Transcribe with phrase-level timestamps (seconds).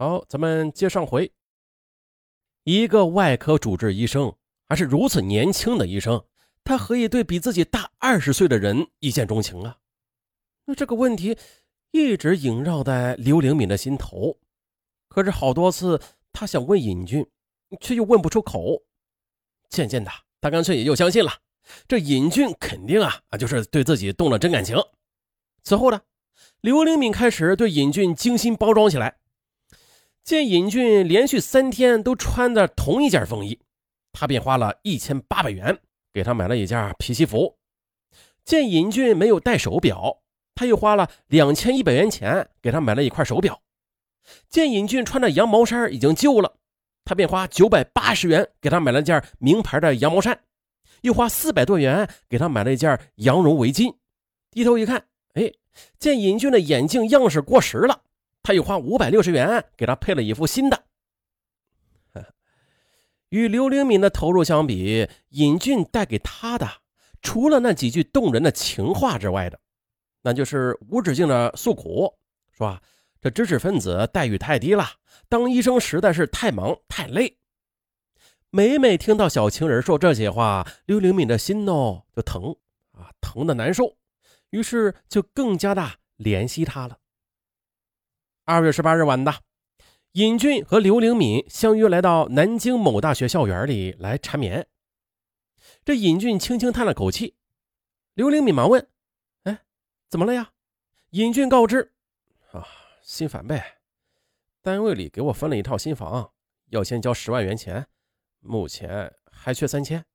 [0.00, 1.32] 好，咱们接上回。
[2.62, 4.32] 一个外科主治医生，
[4.68, 6.24] 还是如此年轻的医生，
[6.62, 9.76] 他何以对比自己大二十岁的人一见钟情啊？
[10.66, 11.36] 那这个问题
[11.90, 14.38] 一直萦绕在刘灵敏的心头。
[15.08, 16.00] 可是好多次，
[16.32, 17.26] 他想问尹俊，
[17.80, 18.80] 却又问不出口。
[19.68, 21.32] 渐渐的，他干脆也就相信了，
[21.88, 24.76] 这尹俊肯定啊啊，就是对自己动了真感情。
[25.64, 26.00] 此后呢，
[26.60, 29.18] 刘灵敏开始对尹俊精心包装起来。
[30.28, 33.58] 见尹俊连续三天都穿着同一件风衣，
[34.12, 35.78] 他便花了一千八百元
[36.12, 37.56] 给他买了一件皮西服。
[38.44, 40.20] 见尹俊没有戴手表，
[40.54, 43.62] 他又花了两千一百元钱给他买了一块手表。
[44.50, 46.56] 见尹俊穿的羊毛衫已经旧了，
[47.06, 50.38] 他便花九百八十元给他买了件名牌的羊毛衫，
[51.00, 53.96] 又花四百多元给他买了一件羊绒围巾。
[54.50, 55.50] 低头一看，哎，
[55.98, 58.02] 见尹俊的眼镜样式过时了。
[58.42, 60.84] 他又花五百六十元给他配了一副新的。
[63.30, 66.66] 与刘灵敏的投入相比，尹俊带给他的，
[67.20, 69.60] 除了那几句动人的情话之外的，
[70.22, 72.10] 那就是无止境的诉苦，
[72.50, 72.80] 说
[73.20, 74.86] 这知识分子待遇太低了，
[75.28, 77.36] 当医生实在是太忙太累。
[78.48, 81.72] 每每听到小情人说这些话，刘灵敏的心呢
[82.16, 82.56] 就疼
[82.92, 83.94] 啊，疼的难受，
[84.48, 86.96] 于是就更加的怜惜他了。
[88.48, 89.42] 二月十八日晚的，
[90.12, 94.66] 尹俊和刘灵敏相约来到南京某大学校园里来缠绵。
[95.84, 97.36] 这尹俊轻轻叹了口气，
[98.14, 98.88] 刘灵敏忙问
[99.44, 99.58] ：“哎，
[100.08, 100.52] 怎么了呀？”
[101.12, 101.92] 尹俊告知
[102.52, 102.66] ：“啊，
[103.02, 103.80] 心烦呗，
[104.62, 106.32] 单位里给我分了一套新房，
[106.70, 107.86] 要先交十万元钱，
[108.40, 110.06] 目前还缺三千。”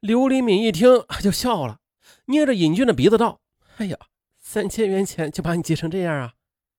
[0.00, 1.80] 刘灵敏一听就笑了，
[2.24, 3.42] 捏着尹俊的鼻子道
[3.76, 3.98] ：“哎呀，
[4.38, 6.32] 三千元钱就把你急成这样啊？”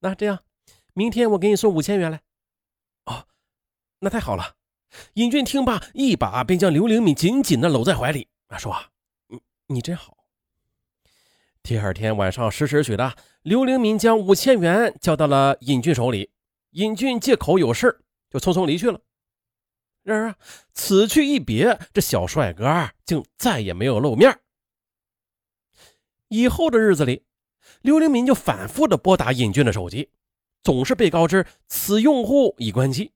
[0.00, 0.40] 那这样，
[0.92, 2.20] 明天我给你送五千元来。
[3.06, 3.26] 哦，
[4.00, 4.56] 那太好了。
[5.14, 8.74] 尹俊听罢，一把便将刘灵敏紧紧的搂在怀里，啊，说
[9.28, 10.16] ：“你你真好。”
[11.62, 16.30] 第二天晚上十时许的，刘灵敏将五千元交到了尹俊手里。
[16.70, 19.00] 尹俊借口有事就匆匆离去了。
[20.02, 20.34] 然而，
[20.72, 24.38] 此去一别，这小帅哥竟再也没有露面。
[26.28, 27.24] 以后的日子里。
[27.82, 30.10] 刘灵敏就反复的拨打尹俊的手机，
[30.62, 33.12] 总是被告知此用户已关机。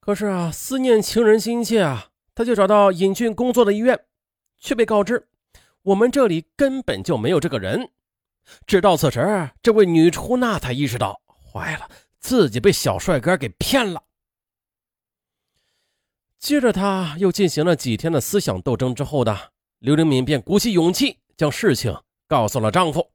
[0.00, 4.06] 可是啊，思念情人心切啊，他就找到尹俊工作的医院，
[4.58, 5.28] 却被告知
[5.82, 7.90] 我们这里根本就没有这个人。
[8.66, 14.04] 直到此时，这位女出纳才意识到，坏了，自己被小帅哥给骗了。
[16.38, 21.94] 接着，他又进行了几天的思想斗争之后的刘玲敏便鼓起勇气将事情
[22.26, 23.10] 告诉了丈夫。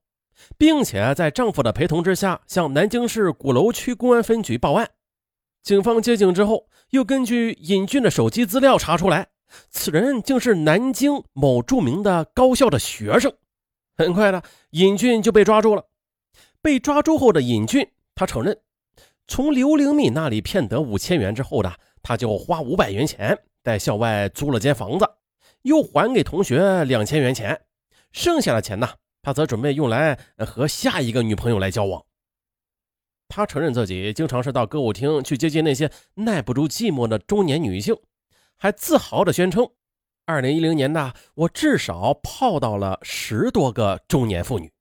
[0.58, 4.90] 并且在丈夫的陪同之下，向南京市鼓楼区公安分局报案。
[5.62, 9.28] 警方接警之后，又根据尹俊的手机资料查出来，
[9.70, 13.34] 此人竟是南京某著名的高校的学生。
[13.96, 15.86] 很快的，尹俊就被抓住了。
[16.62, 18.58] 被抓住后的尹俊，他承认，
[19.28, 25.06] 从刘灵敏那里骗得五千元之后的，他就花五百元钱在校外租了间房子，
[25.62, 27.62] 又还给同学两千元钱，
[28.12, 28.90] 剩下的钱呢？
[29.24, 32.06] 他则准备用来和下一个女朋友来交往。
[33.30, 37.96] 他承认自己经常是到歌舞厅去接近那些耐不住寂寞的中年女性，
[38.58, 39.68] 还自豪地宣称
[40.28, 44.72] ：“二零一零年呢我至少泡到了十多个中年妇女。”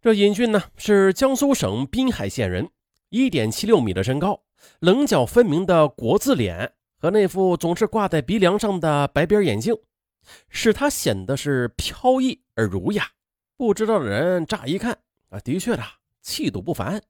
[0.00, 2.70] 这尹俊呢是江苏省滨海县人，
[3.10, 4.44] 一点七六米的身高，
[4.78, 9.76] 棱角分明的国字脸和那副总是挂在鼻梁上的白边眼镜。
[10.48, 13.10] 使他显得是飘逸而儒雅，
[13.56, 15.82] 不知道的人乍一看啊，的确的
[16.22, 17.00] 气度不凡。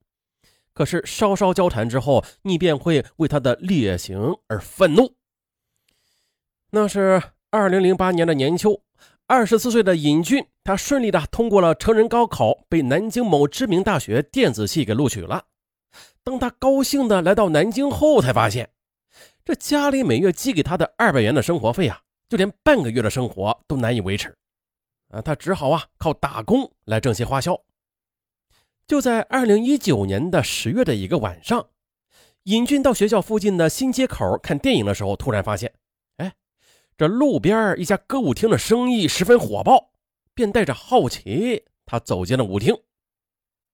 [0.74, 5.14] 可是稍稍交谈之后，你便会为他的劣行而愤怒。
[6.70, 8.82] 那是二零零八年的年秋，
[9.26, 15.46] 二十四岁的尹俊，他顺利的通过了成人高考，被南京某知名大学电子系给录取了。
[16.22, 18.70] 当他高兴的来到南京后，才发现
[19.44, 22.02] 这家里每月寄给他的二百元的生活费啊。
[22.28, 24.36] 就连半个月的生活都难以维持，
[25.08, 27.62] 啊，他只好啊靠打工来挣些花销。
[28.86, 31.68] 就在二零一九年的十月的一个晚上，
[32.44, 35.74] 尹俊到学校附近的新街口看电影的时候，突然发现，
[36.18, 36.34] 哎，
[36.96, 39.90] 这路边一家歌舞厅的生意十分火爆，
[40.34, 42.76] 便带着好奇，他走进了舞厅。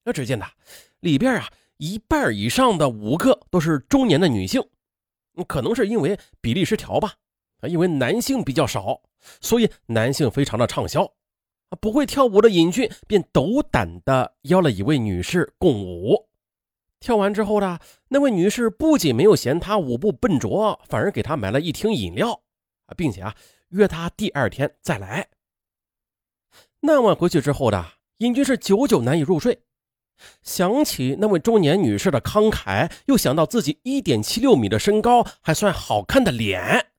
[0.05, 0.52] 那只见呐，
[1.00, 4.67] 里边啊一半以上的五个都是中年的女性，
[5.46, 7.14] 可能是因为比例失调吧。
[7.69, 9.02] 因为男性比较少，
[9.40, 11.12] 所以男性非常的畅销。
[11.81, 16.29] 不会跳舞的尹俊便斗胆的邀了一位女士共舞。
[17.01, 17.79] 跳完之后呢，
[18.09, 22.43] 那位女士不仅没有嫌他舞步笨拙，反而给他买了一瓶饮料，
[22.97, 23.35] 并且啊
[23.71, 25.29] 约他第二天再来。
[26.81, 27.85] 那晚回去之后的
[28.19, 29.63] 尹军是久久难以入睡，
[30.43, 36.93] 想起那位中年女士的慷慨，又想到自己一点七六米的身高还算好看的脸，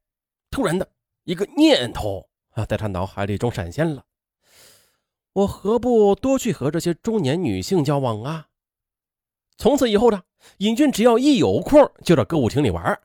[0.50, 0.90] 突然的
[1.24, 4.04] 一个念头啊，在他脑海里中闪现了：
[5.34, 8.48] 我何不多去和这些中年女性交往啊？
[9.58, 10.22] 从此以后呢，
[10.58, 13.00] 尹俊只要一有空就到歌舞厅里玩。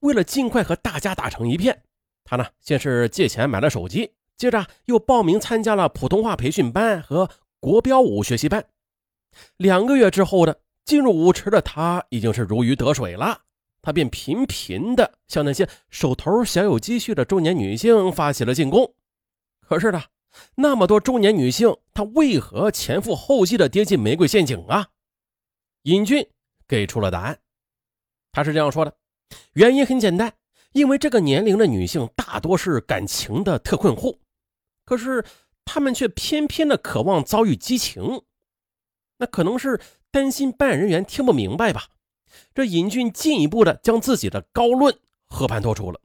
[0.00, 1.82] 为了尽快和大家打成一片，
[2.24, 7.28] 他呢先是借钱买了手机，接着又报名参加了普通话培训班和
[7.58, 8.64] 国标舞学习班。
[9.56, 13.40] 两个月之后的进入舞池的他已经是如鱼得水了，
[13.82, 18.94] 他便频频的向那些手头小有积蓄的中年女性发起了进攻。
[19.60, 20.02] 可是呢，
[20.54, 24.88] 那么多中年女性，她为何前赴后继的跌进玫瑰陷阱啊？
[25.82, 26.26] 尹俊
[26.66, 27.38] 给出了答案，
[28.32, 28.96] 他是这样说的：
[29.52, 30.32] 原因很简单，
[30.72, 34.18] 因为这个年龄的女性大多是感情的特困户，
[34.86, 35.24] 可是
[35.64, 38.22] 她们却偏偏的渴望遭遇激情，
[39.18, 41.88] 那可能是担心办案人员听不明白吧。
[42.54, 46.00] 这尹俊进一步的将自己的高论和盘托出了，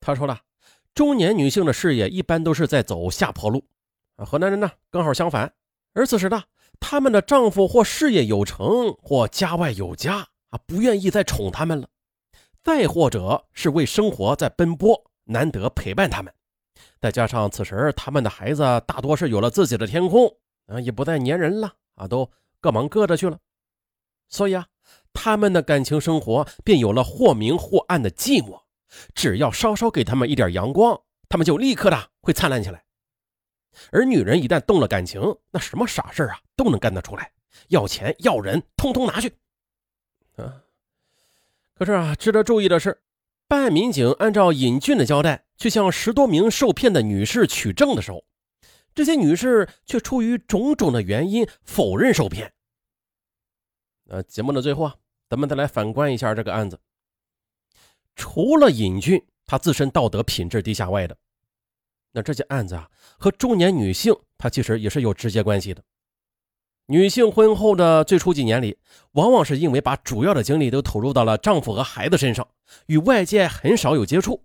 [0.00, 0.40] 他说了，
[0.98, 3.62] 中年女性的事业一般都是在走下坡路，
[4.16, 5.54] 啊，河南人呢刚好相反，
[5.94, 6.42] 而此时呢。
[6.80, 11.86] 他们的丈夫或事业有成，或家外有家啊，不愿意再宠他们了；
[12.64, 16.34] 再或者是为生活在奔波，难得陪伴他们。
[17.00, 20.28] 再加上此时他们的孩子大多是有了自己的天空
[20.66, 22.28] 啊，也不再粘人了啊，都
[22.60, 23.38] 各忙各的去了。
[24.28, 24.66] 所以啊，
[25.12, 28.62] 他们的感情生活便有了或明或暗的寂寞。
[29.14, 32.84] 只要稍稍给他们一点阳光，他们就立刻的会灿烂起来。
[33.92, 35.20] 而女人一旦动了感情，
[35.50, 37.30] 那什么傻事啊都能干得出来，
[37.68, 39.34] 要钱要人，通通拿去。
[40.36, 40.64] 啊！
[41.74, 43.02] 可是啊，值得注意的是，
[43.46, 48.24] 办案民警按照尹俊的交代，去向十多名受骗的女士取证的时候，
[48.94, 52.52] 这些女士却出于种种的原因否认受骗。
[54.04, 54.96] 那节目的最后啊，
[55.28, 56.80] 咱们再来反观一下这个案子。
[58.18, 61.16] 除了尹俊他自身道德品质低下外的。
[62.12, 65.82] 那这件案子啊，和中年女性她其实也是有直接关系的。
[66.86, 68.76] 女性婚后的最初几年里，
[69.12, 72.48] 往往是因为把主要的精力都投入到了丈夫和孩子身上，
[72.86, 74.42] 与外界很少有接触。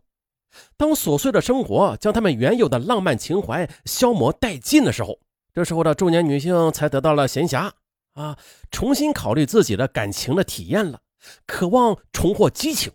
[0.78, 5.20] 当琐碎的生活将他们原有的浪漫情怀消磨殆尽的时候，
[5.54, 7.72] 这时候的中年女性才得到了闲暇
[8.14, 8.38] 啊，
[8.70, 11.00] 重新考虑自己的感情的体验了，
[11.48, 12.92] 渴望重获激情。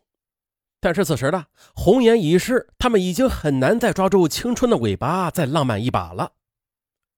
[0.80, 6.32] 但是此时呢，红颜已逝，他们已经很难再抓住青春的尾巴再浪漫一把了。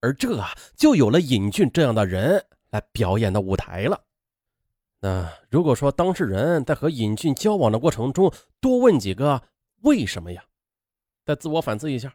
[0.01, 4.03] 而这啊，就有了尹俊这样的人来表演的舞台了。
[5.01, 9.43] 那如果说当事人在和尹俊交往的过程中多问几个
[9.83, 10.43] 为什么呀，
[11.27, 12.15] 再自我反思一下：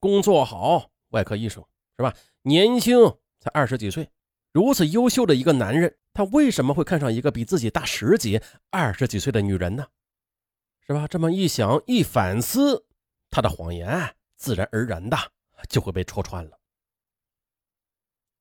[0.00, 1.62] 工作好，外科医生
[1.98, 2.14] 是吧？
[2.42, 2.98] 年轻
[3.38, 4.08] 才二十几岁，
[4.52, 8.40] 如此优秀的一个男人，他为什么会看上一个比自己大十几、
[8.70, 9.86] 二十几岁的女人呢？
[10.86, 11.08] 是吧？
[11.08, 12.86] 这么一想一反思，
[13.30, 15.16] 他的谎言自然而然的
[15.68, 16.58] 就会被戳穿了。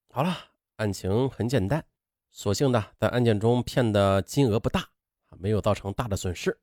[0.09, 0.37] 好了，
[0.75, 1.85] 案情很简单，
[2.29, 4.89] 所幸呢，在案件中骗的金额不大，
[5.39, 6.59] 没有造成大的损失。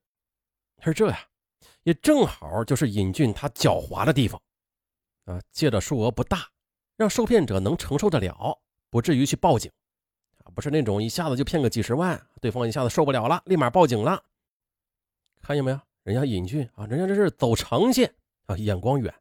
[0.83, 1.27] 而这呀，
[1.83, 4.41] 也正好就是尹俊他狡猾的地方
[5.25, 6.49] 啊，借的数额不大，
[6.95, 9.71] 让受骗者能承受得了，不至于去报警
[10.43, 14.23] 啊，不是那种一下子就骗个几十万，对方一下子受不了了，立马报警了。
[15.41, 15.79] 看见没有？
[16.03, 18.11] 人家尹俊啊，人家这是走长线
[18.47, 19.13] 啊，眼光远。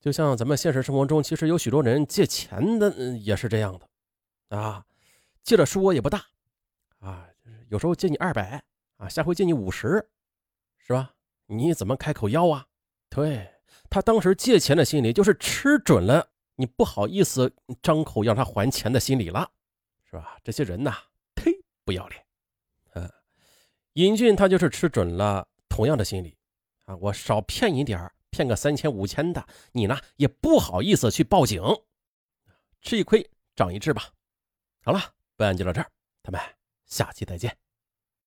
[0.00, 4.84] 就像咱们现实生活中，其实有许多人借钱的也是这样的啊，
[5.42, 6.24] 借的数额也不大
[6.98, 7.26] 啊，
[7.68, 8.62] 有时候借你二百
[8.96, 10.08] 啊，下回借你五十，
[10.78, 11.14] 是吧？
[11.46, 12.66] 你怎么开口要啊？
[13.10, 13.50] 对
[13.90, 17.52] 他当时借钱的心理，就是吃准了你不好意思
[17.82, 19.50] 张口要他还钱的心理了，
[20.08, 20.38] 是吧？
[20.42, 20.94] 这些人呐，
[21.34, 21.54] 忒
[21.84, 22.24] 不要脸。
[22.94, 23.10] 嗯，
[23.94, 25.46] 尹俊他就是吃准了。
[25.74, 26.36] 同样的心理，
[26.84, 31.60] 啊，我少骗你点骗个三千五千的，你呢也不好意思去报警，
[32.80, 34.08] 吃一亏长一智吧。
[34.84, 35.00] 好了，
[35.34, 35.90] 本案就到这儿，
[36.22, 36.40] 咱们
[36.86, 37.58] 下期再见。